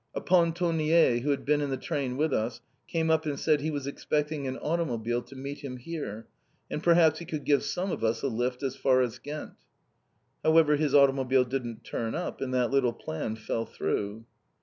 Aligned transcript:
A 0.15 0.19
Pontonnier, 0.19 1.19
who 1.19 1.29
had 1.29 1.45
been 1.45 1.61
in 1.61 1.69
the 1.69 1.77
train 1.77 2.17
with 2.17 2.33
us, 2.33 2.59
came 2.87 3.11
up 3.11 3.27
and 3.27 3.39
said 3.39 3.61
he 3.61 3.69
was 3.69 3.85
expecting 3.85 4.47
an 4.47 4.57
automobile 4.57 5.21
to 5.21 5.35
meet 5.35 5.59
him 5.59 5.77
here, 5.77 6.25
and 6.71 6.81
perhaps 6.81 7.19
he 7.19 7.25
could 7.25 7.43
give 7.45 7.61
some 7.63 7.91
of 7.91 8.03
us 8.03 8.23
a 8.23 8.27
lift 8.27 8.63
as 8.63 8.75
far 8.75 9.01
as 9.01 9.19
Ghent. 9.19 9.51
However, 10.43 10.75
his 10.75 10.95
automobile 10.95 11.45
didn't 11.45 11.83
turn 11.83 12.15
up, 12.15 12.41
and 12.41 12.51
that 12.55 12.71
little 12.71 12.93
plan 12.93 13.35
fell 13.35 13.67
through. 13.67 14.25